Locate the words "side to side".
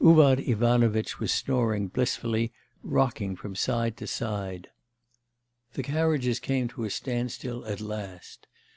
3.56-4.68